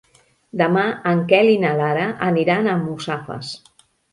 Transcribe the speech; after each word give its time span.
Demà 0.61 0.85
en 1.11 1.21
Quel 1.33 1.51
i 1.51 1.59
na 1.65 1.75
Lara 1.81 2.09
aniran 2.31 2.71
a 2.71 2.75
Almussafes. 2.79 3.53